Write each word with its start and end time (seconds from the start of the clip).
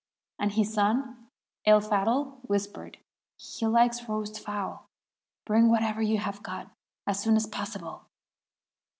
And 0.39 0.53
his 0.53 0.73
son 0.73 1.27
El 1.63 1.79
Fadhl 1.79 2.39
whispered, 2.41 2.97
'He 3.37 3.67
likes 3.67 4.09
roast 4.09 4.39
fowl; 4.39 4.87
bring 5.45 5.69
whatever 5.69 6.01
you 6.01 6.17
have 6.17 6.41
got 6.41 6.71
as 7.05 7.19
soon 7.19 7.35
as 7.35 7.45
possible.' 7.45 8.05